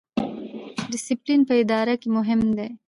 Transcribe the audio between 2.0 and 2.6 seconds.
کې مهم